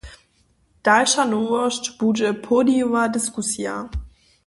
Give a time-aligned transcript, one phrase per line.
[0.85, 3.75] Dalša nowosć budźe podijowa diskusija.